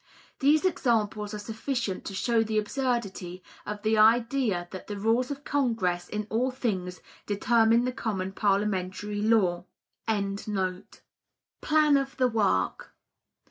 [0.39, 5.43] These examples are sufficient to show the absurdity of the idea that the rules of
[5.43, 9.65] Congress in all things determine the common parliamentary law.]
[10.07, 12.95] Plan of the Work.